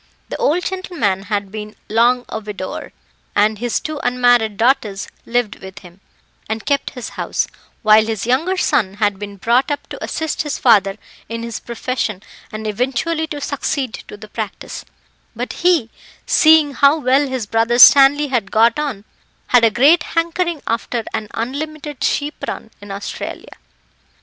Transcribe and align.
The 0.29 0.37
old 0.37 0.65
gentleman 0.65 1.21
had 1.25 1.51
been 1.51 1.75
long 1.87 2.25
a 2.27 2.39
widower, 2.39 2.91
and 3.35 3.59
his 3.59 3.79
two 3.79 3.99
unmarried 4.03 4.57
daughters 4.57 5.07
lived 5.27 5.59
with 5.61 5.77
him, 5.85 5.99
and 6.49 6.65
kept 6.65 6.95
his 6.95 7.09
house, 7.09 7.47
while 7.83 8.03
his 8.03 8.25
younger 8.25 8.57
son 8.57 8.95
had 8.95 9.19
been 9.19 9.37
brought 9.37 9.69
up 9.69 9.87
to 9.89 10.03
assist 10.03 10.41
his 10.41 10.57
father 10.57 10.97
in 11.29 11.43
his 11.43 11.59
profession, 11.59 12.23
and 12.51 12.65
eventually 12.65 13.27
to 13.27 13.39
succeed 13.39 13.93
to 14.07 14.17
the 14.17 14.27
practice, 14.27 14.85
but 15.35 15.53
he, 15.61 15.91
seeing 16.25 16.73
how 16.73 16.97
well 16.97 17.27
his 17.27 17.45
brother 17.45 17.77
Stanley 17.77 18.29
had 18.29 18.49
got 18.49 18.79
on, 18.79 19.05
had 19.49 19.63
a 19.63 19.69
great 19.69 20.01
hankering 20.01 20.63
after 20.65 21.03
an 21.13 21.27
unlimited 21.35 22.03
sheep 22.03 22.43
run 22.47 22.71
in 22.81 22.89
Australia. 22.89 23.55